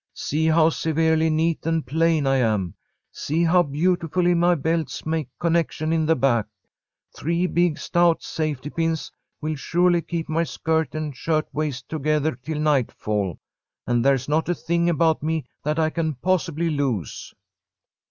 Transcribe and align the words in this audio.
See 0.15 0.47
how 0.47 0.71
severely 0.71 1.29
neat 1.29 1.63
and 1.67 1.85
plain 1.85 2.25
I 2.25 2.37
am. 2.37 2.73
See 3.11 3.43
how 3.43 3.61
beautifully 3.61 4.33
my 4.33 4.55
belts 4.55 5.05
make 5.05 5.27
connection 5.37 5.93
in 5.93 6.07
the 6.07 6.15
back. 6.15 6.47
Three 7.15 7.45
big, 7.45 7.77
stout 7.77 8.23
safety 8.23 8.71
pins 8.71 9.11
will 9.41 9.53
surely 9.53 10.01
keep 10.01 10.27
my 10.27 10.43
skirt 10.43 10.95
and 10.95 11.15
shirt 11.15 11.47
waist 11.53 11.87
together 11.87 12.31
till 12.35 12.57
nightfall, 12.59 13.37
and 13.85 14.03
there's 14.03 14.27
not 14.27 14.49
a 14.49 14.55
thing 14.55 14.89
about 14.89 15.21
me 15.21 15.45
that 15.63 15.77
I 15.77 15.91
can 15.91 16.15
possibly 16.15 16.71
lose." 16.71 17.35